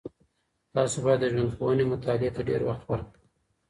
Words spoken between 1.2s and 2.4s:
د ژوندپوهنې مطالعې